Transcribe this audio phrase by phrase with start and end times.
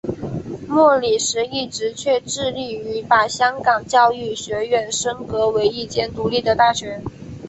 [0.67, 7.03] 莫礼时一直却致力于把香港教育学院升格为一间独立的大学。